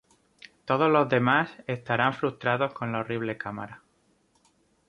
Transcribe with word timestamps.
Todos 0.65 0.89
los 0.89 1.07
demás 1.09 1.51
estarán 1.67 2.15
frustrados 2.15 2.73
con 2.73 2.91
la 2.91 3.01
horrible 3.01 3.37
cámara. 3.37 3.83